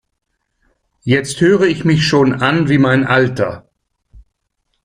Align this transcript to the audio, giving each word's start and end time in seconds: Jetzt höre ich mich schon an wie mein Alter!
Jetzt 1.03 1.41
höre 1.41 1.61
ich 1.67 1.85
mich 1.85 2.07
schon 2.07 2.33
an 2.41 2.69
wie 2.69 2.79
mein 2.79 3.05
Alter! 3.05 3.69